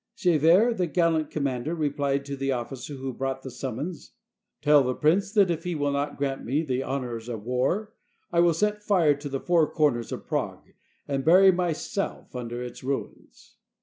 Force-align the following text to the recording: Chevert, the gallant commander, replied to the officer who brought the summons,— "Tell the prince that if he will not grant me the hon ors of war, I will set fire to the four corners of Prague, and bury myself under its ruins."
Chevert, 0.15 0.77
the 0.77 0.87
gallant 0.87 1.29
commander, 1.29 1.75
replied 1.75 2.25
to 2.25 2.35
the 2.35 2.51
officer 2.51 2.95
who 2.95 3.13
brought 3.13 3.43
the 3.43 3.51
summons,— 3.51 4.13
"Tell 4.63 4.81
the 4.83 4.95
prince 4.95 5.31
that 5.33 5.51
if 5.51 5.63
he 5.63 5.75
will 5.75 5.91
not 5.91 6.17
grant 6.17 6.43
me 6.43 6.63
the 6.63 6.81
hon 6.81 7.03
ors 7.03 7.29
of 7.29 7.43
war, 7.43 7.93
I 8.33 8.39
will 8.39 8.55
set 8.55 8.81
fire 8.81 9.13
to 9.13 9.29
the 9.29 9.39
four 9.39 9.69
corners 9.71 10.11
of 10.11 10.25
Prague, 10.25 10.71
and 11.07 11.23
bury 11.23 11.51
myself 11.51 12.35
under 12.35 12.63
its 12.63 12.83
ruins." 12.83 13.57